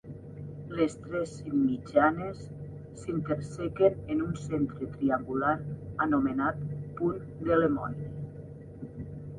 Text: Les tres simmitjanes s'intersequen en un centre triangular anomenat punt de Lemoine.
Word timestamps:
Les 0.77 0.93
tres 1.01 1.33
simmitjanes 1.33 2.39
s'intersequen 3.01 4.01
en 4.15 4.25
un 4.29 4.33
centre 4.47 4.91
triangular 4.97 5.55
anomenat 6.09 6.67
punt 7.01 7.23
de 7.49 7.61
Lemoine. 7.61 8.11